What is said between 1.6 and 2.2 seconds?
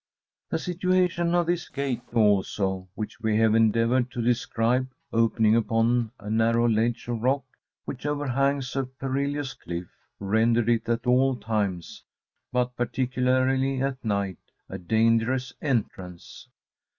gate